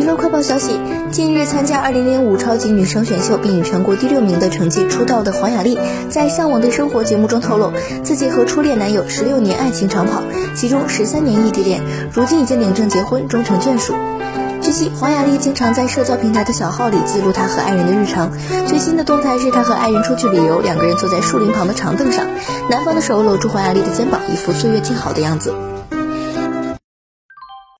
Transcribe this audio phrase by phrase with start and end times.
[0.00, 0.80] 娱乐快报消息：
[1.12, 5.78] 近日参加2005超级女声选秀并以全国第六名的成绩出道的黄雅莉，
[6.08, 7.70] 在《向往的生活》节目中透露，
[8.02, 10.22] 自己和初恋男友十六年爱情长跑，
[10.56, 11.82] 其中十三年异地恋，
[12.14, 13.92] 如今已经领证结婚，终成眷属。
[14.62, 18.30] 据悉，黄雅莉经常在社交平台的小号里记录她和爱人的日常。
[18.66, 22.26] 最新的动态是她和爱人出去旅游，两个人坐在树林旁的长凳上，
[22.70, 25.52] 男方的手搂住黄雅莉的肩膀，一副岁月静好的样子。